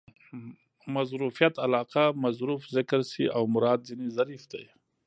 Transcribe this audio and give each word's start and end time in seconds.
مظروفیت 0.95 1.53
علاقه؛ 1.65 2.05
مظروف 2.23 2.61
ذکر 2.75 2.99
سي 3.11 3.23
او 3.35 3.43
مراد 3.55 3.79
ځني 3.89 4.07
ظرف 4.17 4.43
يي. 4.61 4.67